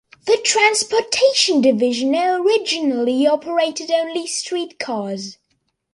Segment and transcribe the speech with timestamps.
[0.25, 5.37] The transportation division originally operated only streetcars.